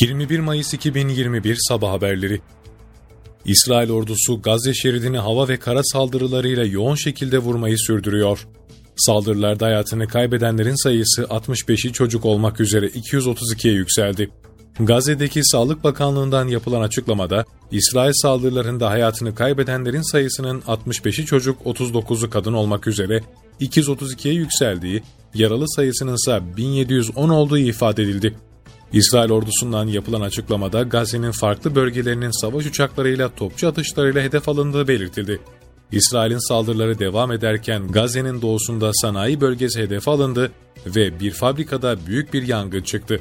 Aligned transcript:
21 0.00 0.38
Mayıs 0.38 0.74
2021 0.74 1.58
Sabah 1.68 1.92
Haberleri 1.92 2.40
İsrail 3.44 3.90
ordusu 3.90 4.42
Gazze 4.42 4.74
şeridini 4.74 5.18
hava 5.18 5.48
ve 5.48 5.56
kara 5.56 5.84
saldırılarıyla 5.84 6.64
yoğun 6.64 6.94
şekilde 6.94 7.38
vurmayı 7.38 7.78
sürdürüyor. 7.78 8.46
Saldırılarda 8.96 9.66
hayatını 9.66 10.08
kaybedenlerin 10.08 10.82
sayısı 10.82 11.22
65'i 11.22 11.92
çocuk 11.92 12.24
olmak 12.24 12.60
üzere 12.60 12.86
232'ye 12.86 13.74
yükseldi. 13.74 14.30
Gazze'deki 14.80 15.40
Sağlık 15.44 15.84
Bakanlığı'ndan 15.84 16.48
yapılan 16.48 16.82
açıklamada, 16.82 17.44
İsrail 17.70 18.12
saldırılarında 18.14 18.90
hayatını 18.90 19.34
kaybedenlerin 19.34 20.12
sayısının 20.12 20.60
65'i 20.60 21.26
çocuk, 21.26 21.60
39'u 21.66 22.30
kadın 22.30 22.52
olmak 22.52 22.86
üzere 22.86 23.20
232'ye 23.60 24.34
yükseldiği, 24.34 25.02
yaralı 25.34 25.64
sayısının 25.68 26.14
ise 26.14 26.40
1710 26.56 27.28
olduğu 27.28 27.58
ifade 27.58 28.02
edildi. 28.02 28.36
İsrail 28.92 29.30
ordusundan 29.30 29.86
yapılan 29.86 30.20
açıklamada 30.20 30.82
Gazze'nin 30.82 31.30
farklı 31.30 31.74
bölgelerinin 31.74 32.40
savaş 32.40 32.66
uçaklarıyla 32.66 33.34
topçu 33.34 33.68
atışlarıyla 33.68 34.22
hedef 34.22 34.48
alındığı 34.48 34.88
belirtildi. 34.88 35.40
İsrail'in 35.92 36.48
saldırıları 36.48 36.98
devam 36.98 37.32
ederken 37.32 37.88
Gazze'nin 37.88 38.42
doğusunda 38.42 38.90
sanayi 38.94 39.40
bölgesi 39.40 39.80
hedef 39.80 40.08
alındı 40.08 40.52
ve 40.86 41.20
bir 41.20 41.30
fabrikada 41.30 42.06
büyük 42.06 42.34
bir 42.34 42.48
yangın 42.48 42.82
çıktı. 42.82 43.20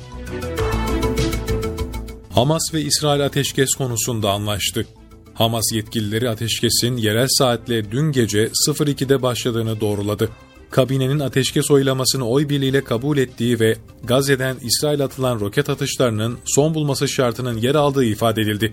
Hamas 2.29 2.73
ve 2.73 2.81
İsrail 2.81 3.25
ateşkes 3.25 3.69
konusunda 3.73 4.31
anlaştı. 4.31 4.85
Hamas 5.33 5.71
yetkilileri 5.73 6.29
ateşkesin 6.29 6.97
yerel 6.97 7.27
saatle 7.29 7.91
dün 7.91 8.11
gece 8.11 8.47
02'de 8.47 9.21
başladığını 9.21 9.81
doğruladı 9.81 10.29
kabinenin 10.75 11.19
ateşkes 11.19 11.71
oylamasını 11.71 12.27
oy 12.27 12.49
birliğiyle 12.49 12.83
kabul 12.83 13.17
ettiği 13.17 13.59
ve 13.59 13.75
Gazze'den 14.03 14.57
İsrail 14.61 15.03
atılan 15.03 15.39
roket 15.39 15.69
atışlarının 15.69 16.37
son 16.45 16.73
bulması 16.73 17.07
şartının 17.07 17.57
yer 17.57 17.75
aldığı 17.75 18.05
ifade 18.05 18.41
edildi. 18.41 18.71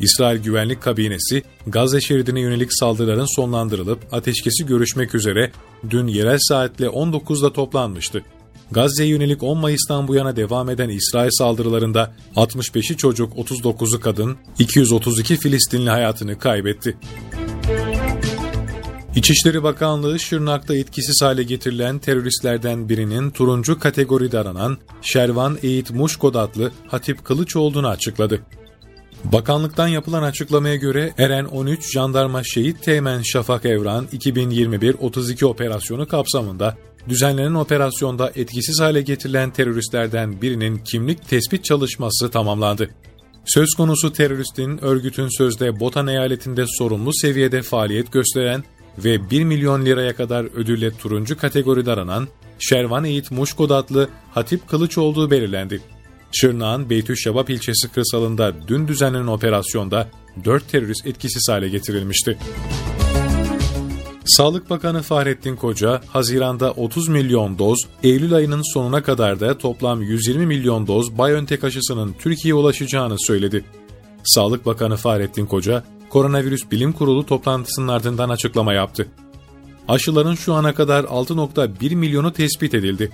İsrail 0.00 0.42
Güvenlik 0.42 0.82
Kabinesi, 0.82 1.42
Gazze 1.66 2.00
şeridine 2.00 2.40
yönelik 2.40 2.68
saldırıların 2.72 3.36
sonlandırılıp 3.36 3.98
ateşkesi 4.12 4.66
görüşmek 4.66 5.14
üzere 5.14 5.52
dün 5.90 6.06
yerel 6.06 6.38
saatle 6.40 6.86
19'da 6.86 7.52
toplanmıştı. 7.52 8.22
Gazze'ye 8.70 9.08
yönelik 9.08 9.42
10 9.42 9.58
Mayıs'tan 9.58 10.08
bu 10.08 10.14
yana 10.14 10.36
devam 10.36 10.70
eden 10.70 10.88
İsrail 10.88 11.30
saldırılarında 11.32 12.14
65'i 12.36 12.96
çocuk, 12.96 13.32
39'u 13.32 14.00
kadın, 14.00 14.36
232 14.58 15.36
Filistinli 15.36 15.90
hayatını 15.90 16.38
kaybetti. 16.38 16.96
İçişleri 19.16 19.62
Bakanlığı 19.62 20.20
Şırnak'ta 20.20 20.74
etkisiz 20.76 21.22
hale 21.22 21.42
getirilen 21.42 21.98
teröristlerden 21.98 22.88
birinin 22.88 23.30
turuncu 23.30 23.78
kategoride 23.78 24.38
aranan 24.38 24.78
Şervan 25.02 25.58
Eğit 25.62 25.90
Muşkod 25.90 26.34
adlı 26.34 26.72
Hatip 26.86 27.24
Kılıç 27.24 27.56
olduğunu 27.56 27.88
açıkladı. 27.88 28.40
Bakanlıktan 29.24 29.88
yapılan 29.88 30.22
açıklamaya 30.22 30.76
göre 30.76 31.12
Eren 31.18 31.44
13 31.44 31.92
Jandarma 31.92 32.42
Şehit 32.44 32.82
Teğmen 32.82 33.22
Şafak 33.22 33.64
Evran 33.64 34.06
2021-32 34.12 35.44
operasyonu 35.44 36.08
kapsamında 36.08 36.76
düzenlenen 37.08 37.54
operasyonda 37.54 38.32
etkisiz 38.36 38.80
hale 38.80 39.02
getirilen 39.02 39.50
teröristlerden 39.50 40.42
birinin 40.42 40.78
kimlik 40.78 41.28
tespit 41.28 41.64
çalışması 41.64 42.30
tamamlandı. 42.30 42.90
Söz 43.44 43.68
konusu 43.76 44.12
teröristin 44.12 44.84
örgütün 44.84 45.38
sözde 45.38 45.80
Botan 45.80 46.06
eyaletinde 46.06 46.64
sorumlu 46.78 47.10
seviyede 47.14 47.62
faaliyet 47.62 48.12
gösteren 48.12 48.64
ve 49.04 49.30
1 49.30 49.44
milyon 49.44 49.84
liraya 49.84 50.16
kadar 50.16 50.44
ödülle 50.44 50.90
turuncu 50.96 51.38
kategoride 51.38 51.92
aranan 51.92 52.28
Şervan 52.58 53.04
Eğit 53.04 53.30
Muşkod 53.30 53.70
adlı 53.70 54.08
Hatip 54.34 54.68
Kılıç 54.68 54.98
olduğu 54.98 55.30
belirlendi. 55.30 55.80
Şırnak'ın 56.32 56.90
Beytüşşebap 56.90 57.50
ilçesi 57.50 57.92
kırsalında 57.92 58.68
dün 58.68 58.88
düzenlenen 58.88 59.26
operasyonda 59.26 60.08
4 60.44 60.68
terörist 60.68 61.06
etkisiz 61.06 61.48
hale 61.48 61.68
getirilmişti. 61.68 62.38
Sağlık 64.24 64.70
Bakanı 64.70 65.02
Fahrettin 65.02 65.56
Koca, 65.56 66.00
Haziran'da 66.06 66.70
30 66.70 67.08
milyon 67.08 67.58
doz, 67.58 67.78
Eylül 68.02 68.34
ayının 68.34 68.74
sonuna 68.74 69.02
kadar 69.02 69.40
da 69.40 69.58
toplam 69.58 70.02
120 70.02 70.46
milyon 70.46 70.86
doz 70.86 71.18
BioNTech 71.18 71.64
aşısının 71.64 72.14
Türkiye'ye 72.18 72.54
ulaşacağını 72.54 73.16
söyledi. 73.18 73.64
Sağlık 74.24 74.66
Bakanı 74.66 74.96
Fahrettin 74.96 75.46
Koca, 75.46 75.84
Koronavirüs 76.10 76.70
Bilim 76.70 76.92
Kurulu 76.92 77.26
toplantısının 77.26 77.88
ardından 77.88 78.28
açıklama 78.28 78.72
yaptı. 78.72 79.08
Aşıların 79.88 80.34
şu 80.34 80.54
ana 80.54 80.74
kadar 80.74 81.04
6.1 81.04 81.94
milyonu 81.94 82.32
tespit 82.32 82.74
edildi. 82.74 83.10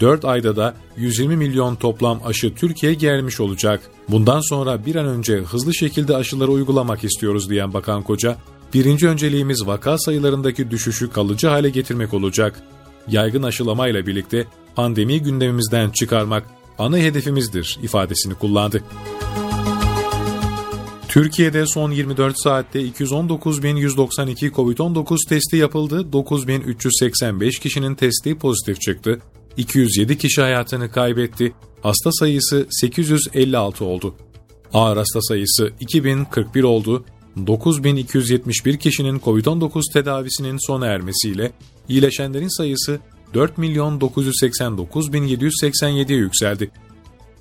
4 0.00 0.24
ayda 0.24 0.56
da 0.56 0.74
120 0.96 1.36
milyon 1.36 1.74
toplam 1.74 2.20
aşı 2.24 2.54
Türkiye'ye 2.54 2.98
gelmiş 2.98 3.40
olacak. 3.40 3.80
Bundan 4.08 4.40
sonra 4.40 4.86
bir 4.86 4.94
an 4.94 5.06
önce 5.06 5.36
hızlı 5.36 5.74
şekilde 5.74 6.16
aşıları 6.16 6.50
uygulamak 6.50 7.04
istiyoruz 7.04 7.50
diyen 7.50 7.74
Bakan 7.74 8.02
Koca, 8.02 8.36
birinci 8.74 9.08
önceliğimiz 9.08 9.66
vaka 9.66 9.98
sayılarındaki 9.98 10.70
düşüşü 10.70 11.10
kalıcı 11.10 11.48
hale 11.48 11.70
getirmek 11.70 12.14
olacak. 12.14 12.62
Yaygın 13.08 13.42
aşılamayla 13.42 14.06
birlikte 14.06 14.46
pandemi 14.74 15.22
gündemimizden 15.22 15.90
çıkarmak 15.90 16.44
ana 16.78 16.96
hedefimizdir 16.98 17.78
ifadesini 17.82 18.34
kullandı. 18.34 18.82
Türkiye'de 21.18 21.66
son 21.66 21.90
24 21.90 22.34
saatte 22.42 22.82
219.192 22.82 24.50
COVID-19 24.50 25.28
testi 25.28 25.56
yapıldı, 25.56 26.06
9.385 26.12 27.60
kişinin 27.60 27.94
testi 27.94 28.38
pozitif 28.38 28.80
çıktı, 28.80 29.20
207 29.56 30.18
kişi 30.18 30.42
hayatını 30.42 30.90
kaybetti, 30.90 31.52
hasta 31.82 32.12
sayısı 32.12 32.66
856 32.70 33.84
oldu. 33.84 34.14
Ağır 34.72 34.96
hasta 34.96 35.20
sayısı 35.22 35.72
2041 35.80 36.62
oldu, 36.62 37.04
9271 37.46 38.76
kişinin 38.76 39.18
COVID-19 39.18 39.92
tedavisinin 39.92 40.66
sona 40.66 40.86
ermesiyle 40.86 41.52
iyileşenlerin 41.88 42.56
sayısı 42.56 43.00
4 43.34 43.58
milyon 43.58 44.00
989.787'ye 44.00 46.18
yükseldi. 46.18 46.70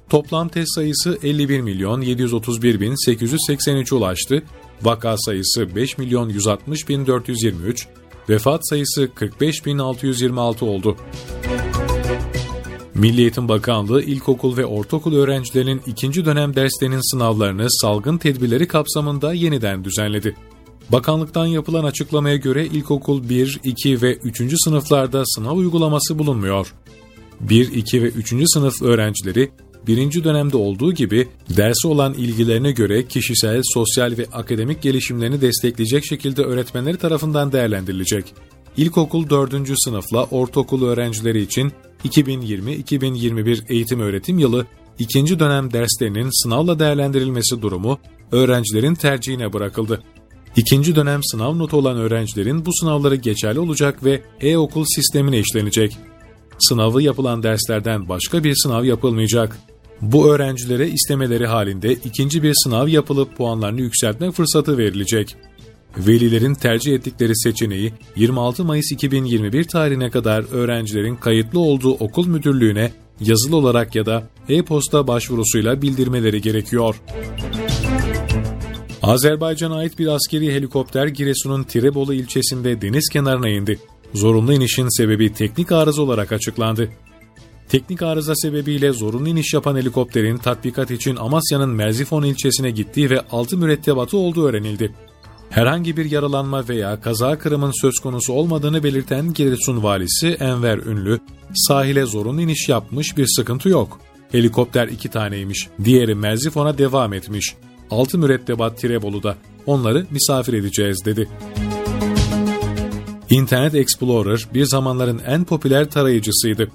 Toplam 0.10 0.50
test 0.50 0.76
sayısı 0.76 1.18
51 1.24 1.62
milyon 1.62 2.02
731 2.02 2.80
bin 2.80 3.06
883 3.06 3.94
ulaştı. 3.94 4.44
Vaka 4.82 5.16
sayısı 5.18 5.76
5 5.76 5.98
milyon 5.98 6.30
160 6.30 6.90
bin 6.90 7.06
423, 7.08 7.88
vefat 8.30 8.70
sayısı 8.70 9.10
45 9.16 9.66
bin 9.66 9.78
626 9.78 10.66
oldu. 10.66 10.98
Milli 12.96 13.22
Eğitim 13.22 13.50
Bakanlığı 13.50 14.02
ilkokul 14.02 14.58
ve 14.58 14.66
ortaokul 14.66 15.16
öğrencilerinin 15.16 15.82
ikinci 15.88 16.26
dönem 16.26 16.56
derslerinin 16.56 17.12
sınavlarını 17.12 17.68
salgın 17.70 18.18
tedbirleri 18.18 18.68
kapsamında 18.68 19.34
yeniden 19.34 19.84
düzenledi. 19.84 20.36
Bakanlıktan 20.90 21.46
yapılan 21.46 21.84
açıklamaya 21.84 22.36
göre 22.36 22.66
ilkokul 22.66 23.30
1, 23.30 23.60
2 23.64 24.02
ve 24.02 24.16
3. 24.16 24.54
sınıflarda 24.64 25.24
sınav 25.26 25.56
uygulaması 25.56 26.20
bulunmuyor. 26.20 26.74
1, 27.42 27.72
2 27.72 28.04
ve 28.04 28.08
3. 28.08 28.34
sınıf 28.46 28.82
öğrencileri 28.82 29.52
birinci 29.88 30.24
dönemde 30.24 30.58
olduğu 30.58 30.94
gibi 30.94 31.28
dersi 31.58 31.88
olan 31.88 32.14
ilgilerine 32.14 32.72
göre 32.72 33.08
kişisel, 33.08 33.62
sosyal 33.74 34.18
ve 34.18 34.26
akademik 34.34 34.82
gelişimlerini 34.82 35.42
destekleyecek 35.42 36.06
şekilde 36.06 36.42
öğretmenleri 36.42 36.98
tarafından 36.98 37.52
değerlendirilecek. 37.52 38.34
İlkokul 38.78 39.30
4. 39.30 39.54
sınıfla 39.78 40.24
ortaokul 40.24 40.86
öğrencileri 40.86 41.42
için 41.42 41.72
2020-2021 42.06 43.74
eğitim 43.74 44.00
öğretim 44.00 44.40
yılı 44.40 44.66
ikinci 45.00 45.40
dönem 45.40 45.74
derslerinin 45.74 46.44
sınavla 46.44 46.80
değerlendirilmesi 46.80 47.62
durumu 47.62 48.00
öğrencilerin 48.32 48.96
tercihine 48.96 49.54
bırakıldı. 49.54 50.04
İkinci 50.56 50.96
dönem 50.96 51.24
sınav 51.24 51.58
notu 51.58 51.78
olan 51.78 51.98
öğrencilerin 51.98 52.66
bu 52.66 52.70
sınavları 52.74 53.16
geçerli 53.16 53.60
olacak 53.60 54.04
ve 54.04 54.22
e-okul 54.42 54.86
sistemine 54.96 55.40
işlenecek. 55.40 55.98
Sınavı 56.60 57.02
yapılan 57.02 57.44
derslerden 57.44 58.10
başka 58.10 58.44
bir 58.44 58.56
sınav 58.56 58.84
yapılmayacak. 58.84 59.58
Bu 60.02 60.32
öğrencilere 60.32 60.90
istemeleri 60.90 61.48
halinde 61.48 61.94
ikinci 61.94 62.44
bir 62.44 62.54
sınav 62.64 62.88
yapılıp 62.88 63.38
puanlarını 63.38 63.82
yükseltme 63.82 64.32
fırsatı 64.32 64.78
verilecek. 64.78 65.36
Velilerin 65.98 66.54
tercih 66.54 66.94
ettikleri 66.94 67.38
seçeneği 67.38 67.94
26 68.16 68.64
Mayıs 68.64 68.92
2021 68.92 69.64
tarihine 69.64 70.10
kadar 70.10 70.46
öğrencilerin 70.52 71.16
kayıtlı 71.16 71.60
olduğu 71.60 71.92
okul 71.92 72.28
müdürlüğüne 72.28 72.92
yazılı 73.20 73.56
olarak 73.56 73.96
ya 73.96 74.06
da 74.06 74.24
e-posta 74.50 75.08
başvurusuyla 75.08 75.82
bildirmeleri 75.82 76.42
gerekiyor. 76.42 76.96
Azerbaycan'a 79.02 79.76
ait 79.76 80.00
bir 80.00 80.08
askeri 80.08 80.54
helikopter 80.54 81.08
Giresun'un 81.08 81.64
Tirebolu 81.64 82.14
ilçesinde 82.14 82.82
deniz 82.82 83.10
kenarına 83.10 83.50
indi. 83.50 83.80
Zorunlu 84.14 84.54
inişin 84.54 84.98
sebebi 84.98 85.34
teknik 85.34 85.72
arıza 85.72 86.02
olarak 86.02 86.32
açıklandı. 86.32 86.90
Teknik 87.70 88.02
arıza 88.02 88.36
sebebiyle 88.36 88.92
zorunlu 88.92 89.30
iniş 89.30 89.54
yapan 89.54 89.76
helikopterin 89.76 90.38
tatbikat 90.38 90.92
için 90.92 91.16
Amasya'nın 91.16 91.70
Merzifon 91.70 92.24
ilçesine 92.24 92.72
gittiği 92.72 93.10
ve 93.10 93.22
6 93.32 93.58
mürettebatı 93.58 94.18
olduğu 94.18 94.48
öğrenildi. 94.48 94.94
Herhangi 95.50 95.98
bir 95.98 96.12
yaralanma 96.12 96.68
veya 96.70 97.02
kaza 97.02 97.38
kırımın 97.38 97.82
söz 97.82 98.00
konusu 98.00 98.34
olmadığını 98.34 98.84
belirten 98.84 99.34
Giresun 99.34 99.84
valisi 99.84 100.28
Enver 100.28 100.78
Ünlü, 100.78 101.20
sahile 101.56 102.06
zorunlu 102.06 102.42
iniş 102.42 102.70
yapmış 102.70 103.18
bir 103.18 103.28
sıkıntı 103.36 103.70
yok. 103.70 104.00
Helikopter 104.32 104.88
iki 104.88 105.10
taneymiş. 105.10 105.68
Diğeri 105.84 106.16
Merzifon'a 106.16 106.78
devam 106.78 107.14
etmiş. 107.14 107.56
Altı 107.92 108.18
mürettebat 108.18 108.78
Tirebolu'da. 108.78 109.36
Onları 109.66 110.08
misafir 110.12 110.54
edeceğiz 110.54 111.06
dedi. 111.06 111.30
Internet 113.30 113.76
Explorer 113.76 114.48
bir 114.54 114.66
zamanların 114.66 115.22
en 115.28 115.44
popüler 115.44 115.90
tarayıcısıydı. 115.90 116.72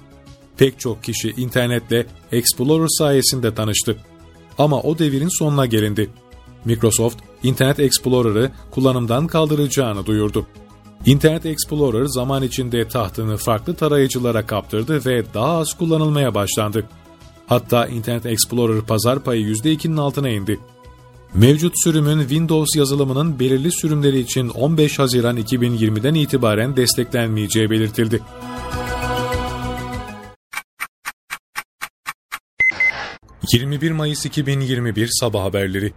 Pek 0.57 0.79
çok 0.79 1.03
kişi 1.03 1.29
internetle 1.29 2.05
Explorer 2.31 2.87
sayesinde 2.87 3.55
tanıştı. 3.55 3.97
Ama 4.57 4.81
o 4.81 4.99
devirin 4.99 5.39
sonuna 5.39 5.65
gelindi. 5.65 6.09
Microsoft, 6.65 7.17
Internet 7.43 7.79
Explorer'ı 7.79 8.51
kullanımdan 8.71 9.27
kaldıracağını 9.27 10.05
duyurdu. 10.05 10.47
Internet 11.05 11.45
Explorer 11.45 12.05
zaman 12.05 12.43
içinde 12.43 12.87
tahtını 12.87 13.37
farklı 13.37 13.75
tarayıcılara 13.75 14.45
kaptırdı 14.45 15.05
ve 15.05 15.23
daha 15.33 15.57
az 15.57 15.77
kullanılmaya 15.77 16.35
başlandı. 16.35 16.85
Hatta 17.47 17.87
Internet 17.87 18.25
Explorer 18.25 18.81
pazar 18.81 19.23
payı 19.23 19.45
%2'nin 19.45 19.97
altına 19.97 20.29
indi. 20.29 20.59
Mevcut 21.33 21.73
sürümün 21.83 22.19
Windows 22.19 22.75
yazılımının 22.75 23.39
belirli 23.39 23.71
sürümleri 23.71 24.19
için 24.19 24.49
15 24.49 24.99
Haziran 24.99 25.37
2020'den 25.37 26.13
itibaren 26.13 26.75
desteklenmeyeceği 26.75 27.69
belirtildi. 27.69 28.21
21 33.53 33.91
Mayıs 33.91 34.25
2021 34.25 35.09
Sabah 35.19 35.43
Haberleri 35.43 35.91